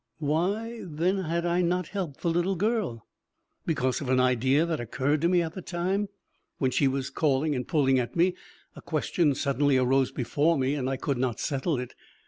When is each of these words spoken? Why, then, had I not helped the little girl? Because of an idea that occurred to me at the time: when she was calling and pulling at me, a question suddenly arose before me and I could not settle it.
Why, 0.17 0.81
then, 0.83 1.25
had 1.25 1.45
I 1.45 1.61
not 1.61 1.89
helped 1.89 2.21
the 2.21 2.29
little 2.31 2.55
girl? 2.55 3.05
Because 3.67 4.01
of 4.01 4.09
an 4.09 4.19
idea 4.19 4.65
that 4.65 4.79
occurred 4.79 5.21
to 5.21 5.27
me 5.29 5.43
at 5.43 5.53
the 5.53 5.61
time: 5.61 6.09
when 6.57 6.71
she 6.71 6.87
was 6.87 7.11
calling 7.11 7.53
and 7.53 7.67
pulling 7.67 7.99
at 7.99 8.15
me, 8.15 8.33
a 8.75 8.81
question 8.81 9.35
suddenly 9.35 9.77
arose 9.77 10.11
before 10.11 10.57
me 10.57 10.73
and 10.73 10.89
I 10.89 10.97
could 10.97 11.19
not 11.19 11.39
settle 11.39 11.77
it. 11.77 11.93